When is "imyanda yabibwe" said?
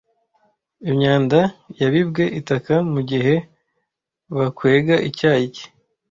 0.89-2.23